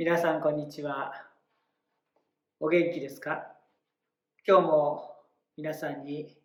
[0.00, 1.12] 皆さんこんにちは。
[2.60, 3.48] お元気ですか？
[4.46, 5.16] 今日も
[5.56, 6.36] 皆さんに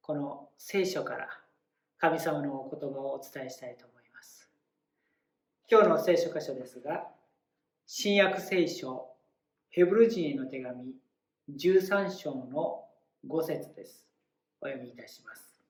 [0.00, 1.28] この聖書から
[1.98, 4.48] 神様のお言葉をお伝えしたいと思います。
[5.70, 7.04] 今日の聖書箇所ですが
[7.86, 9.06] 新約聖書
[9.68, 10.94] ヘブル人への手紙
[11.54, 12.86] 13章の
[13.28, 14.06] 5節です。
[14.62, 15.60] お読みいたします。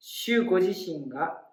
[0.00, 1.44] 主ご自身が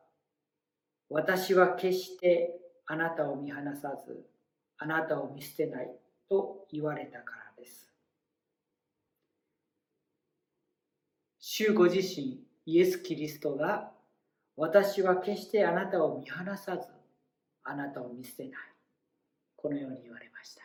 [1.07, 4.25] 私は決してあなたを見放さず、
[4.77, 5.91] あなたを見捨てない
[6.29, 7.89] と言われたからです。
[11.39, 13.91] 主ご自身、イエス・キリストが、
[14.55, 16.87] 私は決してあなたを見放さず、
[17.63, 18.51] あなたを見捨てない。
[19.55, 20.61] このように言われました。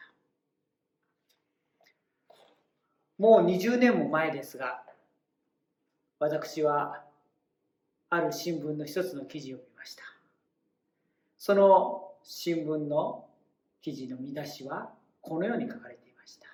[3.18, 4.82] もう20年も前ですが、
[6.18, 7.04] 私は
[8.10, 10.02] ある新聞の一つの記事を見ました。
[11.36, 13.24] その新聞の
[13.80, 16.46] 記事の見出しはこのように書かれていました。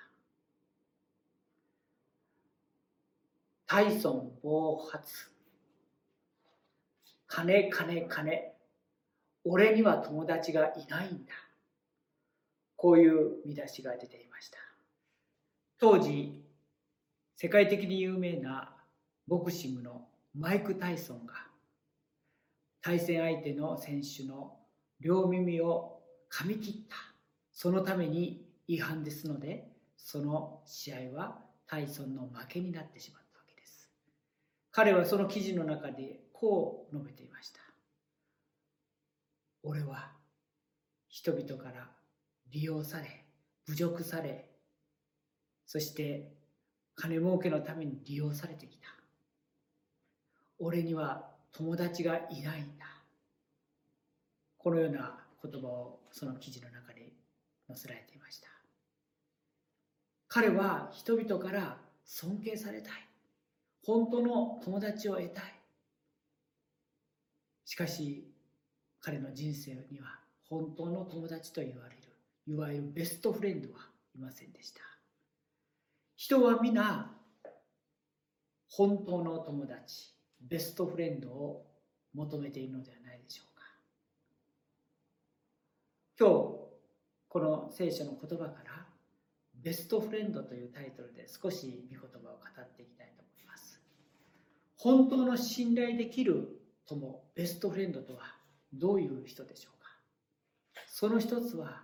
[3.67, 5.29] タイソン暴発。
[7.27, 8.53] 金金金。
[9.43, 11.33] 俺には友達がいないんだ。
[12.77, 14.57] こういう見出しが出ていました。
[15.77, 16.41] 当時、
[17.35, 18.73] 世界的に有名な
[19.27, 21.33] ボクシングのマイク・タイソンが
[22.81, 24.55] 対戦相手の選手の
[24.99, 26.01] 両耳を
[26.31, 26.95] 噛み切った。
[27.51, 33.89] そのために違反ですのでその試合はタイソンの負けになってしまったわけです。
[34.71, 37.61] 彼はその記事の中でこう述べていました。
[39.63, 40.11] 俺は
[41.07, 41.89] 人々から
[42.51, 43.25] 利用され
[43.67, 44.49] 侮辱され
[45.65, 46.31] そして
[46.95, 48.87] 金儲けのために利用されてきた。
[50.59, 52.94] 俺には友達がいないんだ。
[54.65, 57.13] このような言葉をその記事の中で
[57.67, 58.47] 載せられていました。
[60.27, 62.93] 彼は人々から尊敬されたい。
[63.85, 65.43] 本当の友達を得たい。
[67.63, 68.33] しかし
[69.01, 72.01] 彼の人生には本当の友達と言われる
[72.47, 73.81] いわゆるベストフレンドは
[74.15, 74.81] いませんでした。
[76.15, 77.11] 人は皆
[78.71, 81.67] 本当の友達ベストフレンドを
[82.15, 83.55] 求めているのではないでしょう
[86.17, 86.33] 今日
[87.27, 88.85] この聖書の言葉から
[89.53, 93.81] ベストフレンドというタイトルで少し御言葉を語っていきたいと思います。
[94.77, 98.21] 本当の信頼できる友ベストフレンドとは
[98.71, 99.89] どういう人でしょうか？
[100.87, 101.81] その一つは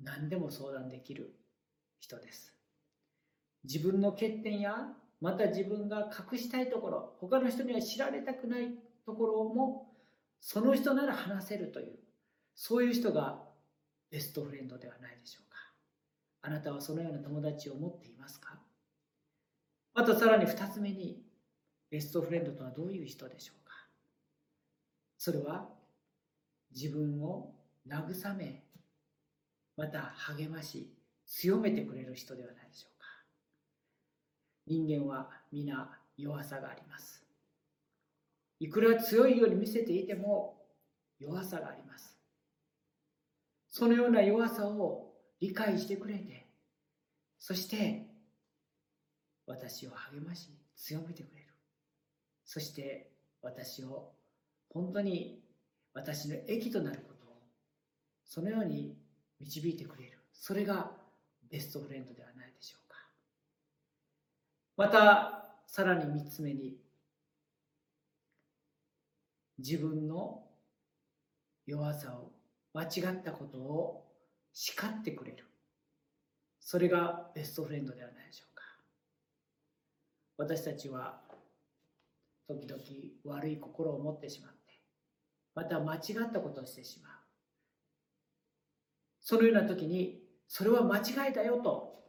[0.00, 1.34] 何でも相談できる
[1.98, 2.54] 人です。
[3.64, 4.86] 自分の欠点や
[5.20, 8.68] また自分が隠したいところ他の人には知られたくない
[9.04, 9.88] ところも
[10.40, 11.98] その人なら話せるという
[12.54, 13.42] そういう人が
[14.10, 15.58] ベストフレンドではないでしょうか。
[16.42, 18.58] あなたはそのような友達を持っていますか？
[19.94, 21.22] またさらに2つ目に
[21.90, 23.74] ベストフレンドとはどういう人でしょうか？
[25.18, 25.68] それは
[26.74, 27.54] 自分を
[27.88, 28.62] 慰め
[29.76, 30.00] また
[30.36, 30.92] 励まし
[31.26, 33.06] 強めてくれる人ではないでしょうか？
[34.66, 37.24] 人間は皆弱さがあります。
[38.60, 40.58] いくら強いように見せていても
[41.18, 42.19] 弱さがあります。
[43.70, 46.46] そのような弱さを理解してくれて
[47.38, 48.06] そして
[49.46, 51.46] 私を励まし強めてくれる。
[52.44, 53.10] そして
[53.42, 54.12] 私を
[54.68, 55.42] 本当に
[55.92, 57.36] 私の益となることを
[58.24, 58.96] そのように
[59.40, 60.18] 導いてくれる。
[60.32, 60.92] それが
[61.50, 62.96] ベストフレンドではないでしょうか。
[64.76, 66.76] またさらに3つ目に
[69.58, 70.44] 自分の
[71.66, 72.32] 弱さを
[72.72, 74.06] 間違ったことを
[74.52, 75.44] 叱ってくれる。
[76.60, 78.62] それがベストフレンドではないでしょうか。
[80.36, 81.20] 私たちは
[82.46, 82.82] 時々
[83.24, 84.58] 悪い心を持ってしまって
[85.54, 87.12] また間違ったことをしてしまう。
[89.20, 92.02] そのような時にそれは間違いだよと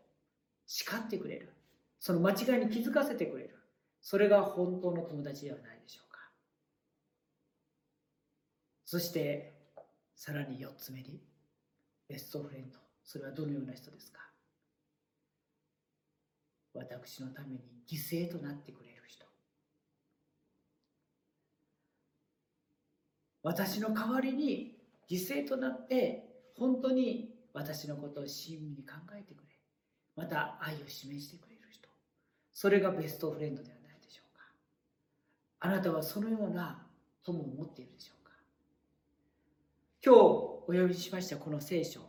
[0.65, 1.53] 叱ってくれる。
[1.99, 3.55] その間違いに気づかせてくれる。
[4.01, 6.19] それが本当の友達ではないでしょうか。
[8.85, 9.60] そして
[10.23, 11.19] さらに4つ目に
[12.07, 12.77] ベストフレンド。
[13.03, 14.19] それはどのような人ですか？
[16.75, 19.25] 私のために犠牲となってくれる人。
[23.41, 24.77] 私の代わりに
[25.09, 29.49] 犠牲となって本当に私のことを親身に考えてくれ。
[30.15, 31.89] また愛を示してくれる人。
[32.53, 34.45] それがベストフレンドではないでしょうか。
[35.61, 36.85] あなたはそのような
[37.23, 38.17] 友を持っているでしょう。
[38.17, 38.20] か
[40.03, 42.01] 今日お呼びしましたこの聖書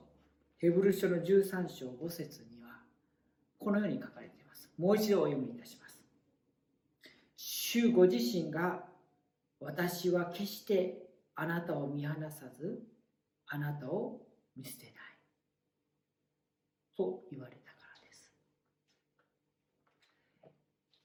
[0.56, 2.78] ヘブル書の13章5節には
[3.58, 4.70] このように書かれています。
[4.78, 6.00] もう一度お読みいたします。
[7.36, 8.84] 主ご自身が
[9.60, 11.02] 私は決して
[11.34, 12.82] あなたを見放さず
[13.48, 14.22] あなたを
[14.56, 14.94] 見捨てない。
[16.96, 18.32] と言われたからです。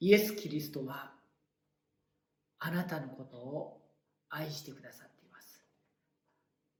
[0.00, 1.12] イエス・キリストは
[2.60, 3.82] あなたのことを
[4.30, 5.07] 愛してくださっ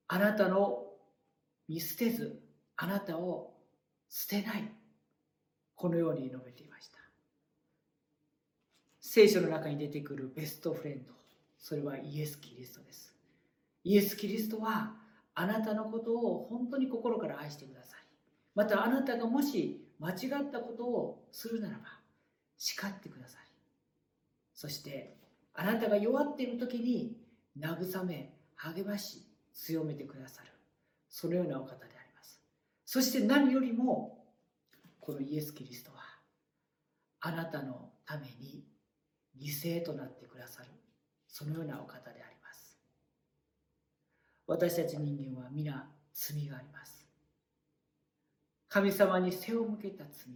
[0.09, 0.87] あなたの
[1.69, 2.41] 見捨てず
[2.77, 3.55] あなたを
[4.09, 4.73] 捨てない。
[5.75, 6.99] このように述べていました。
[9.01, 11.13] 聖書の中に出てくるベストフレンド
[11.59, 13.15] それはイエス・キリストです。
[13.85, 14.95] イエス・キリストは
[15.35, 18.01] あなたのことを本当に心から愛してください。
[18.55, 21.85] またあなたがもし間違ったことをするならば
[22.57, 23.43] 叱ってください。
[24.55, 25.17] そして
[25.55, 27.17] あなたが弱っている時に
[27.59, 29.28] 慰め励まし
[29.59, 30.49] 強めてくださる。
[31.11, 32.41] そのようなお方であります。
[32.87, 34.25] そして何よりも
[35.01, 35.99] このイエス・キリストは
[37.21, 38.65] あなたのために
[39.37, 40.69] 犠牲となってくださる。
[41.27, 42.79] そのようなお方であります。
[44.47, 47.07] 私たち人間は皆罪があります。
[48.69, 50.35] 神様に背を向けた罪。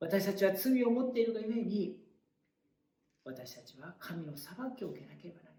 [0.00, 1.96] 私たちは罪を持っているがゆえに
[3.24, 5.57] 私たちは神の裁きを受けなければなりません。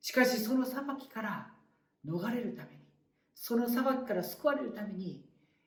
[0.00, 1.52] しかしその裁きから
[2.06, 2.80] 逃れるために
[3.34, 5.24] その裁きから救われるために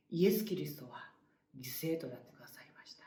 [0.09, 1.09] イエス・キリストは
[1.57, 3.03] 犠牲となってくださいました。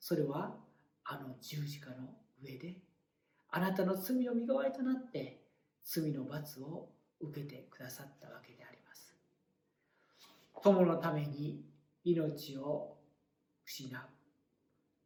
[0.00, 0.56] それは
[1.04, 1.96] あの十字架の
[2.42, 2.76] 上で
[3.50, 5.42] あなたの罪の身代わりとなって
[5.84, 6.88] 罪の罰を
[7.20, 9.14] 受けてくださったわけであります。
[10.62, 11.64] 友のために
[12.04, 12.96] 命を
[13.66, 14.00] 失う。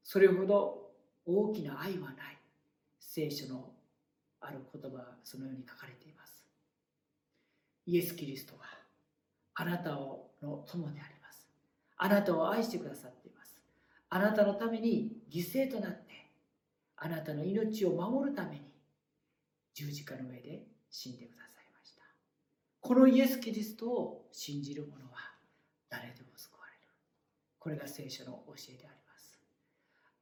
[0.03, 0.91] それほど
[1.25, 2.39] 大きな愛はない。
[3.01, 3.71] 聖書の
[4.41, 6.45] ある言葉がそのように書かれています。
[7.87, 8.65] イエス・キリストは
[9.55, 11.49] あなたをの友であります。
[11.97, 13.57] あなたを愛してくださっています。
[14.09, 16.31] あなたのために犠牲となって
[16.97, 18.63] あなたの命を守るために
[19.75, 22.03] 十字架の上で死んでくださいました。
[22.81, 25.33] このイエス・キリストを信じる者は
[25.89, 26.79] 誰でも救われる。
[27.59, 29.39] これが聖書の教えであります。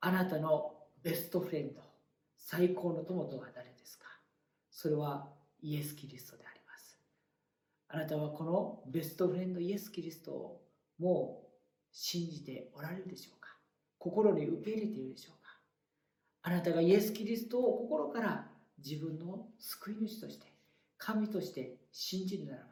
[0.01, 1.81] あなたのベストフレンド
[2.47, 4.05] 最高の友とは誰ですか？
[4.71, 5.29] それは
[5.63, 6.99] イエス・キリストであります。
[7.89, 10.63] あなたはこのベストフレンドイエス・キリストを
[10.99, 11.47] もう
[11.91, 13.49] 信じておられるでしょうか？
[13.99, 15.57] 心に受け入れているでしょうか？
[16.43, 18.47] あなたがイエス・キリストを心から
[18.85, 20.47] 自分の救い主として
[20.99, 22.65] 神として信じるならば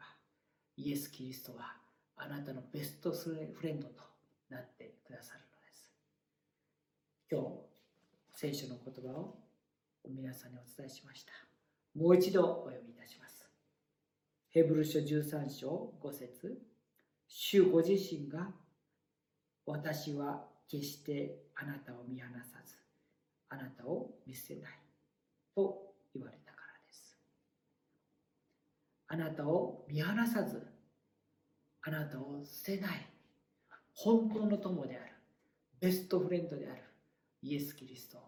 [0.77, 1.73] イエス・キリストは
[2.15, 4.03] あなたのベストフレンドと
[4.51, 5.89] なってくださるのです。
[7.31, 7.47] 今日
[8.35, 9.42] 聖書の言葉を
[10.09, 11.31] 皆さんにお伝えしました。
[11.95, 13.47] もう一度お読みいたします。
[14.49, 16.61] ヘブル書13章5節
[17.27, 18.51] 主ご自身が
[19.65, 22.75] 私は決してあなたを見放さず、
[23.49, 24.71] あなたを見捨てない
[25.55, 27.17] と言われたからです。
[29.07, 30.67] あなたを見放さず、
[31.81, 33.07] あなたを捨てない、
[33.93, 35.13] 本当の友である、
[35.79, 36.81] ベストフレンドである
[37.41, 38.21] イエス・キリストを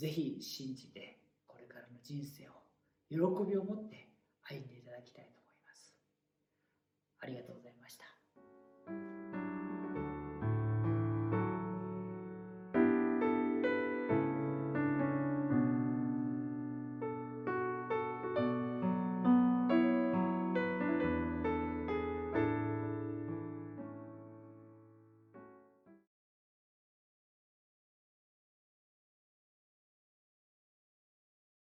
[0.00, 2.52] ぜひ信じて、これからの人生を
[3.10, 4.08] 喜びを持って
[4.44, 5.94] 歩んでいただきたいと思います。
[7.20, 9.29] ありがとうございました。